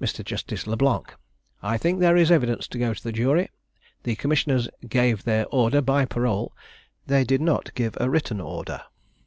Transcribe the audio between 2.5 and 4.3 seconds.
to go to the jury. The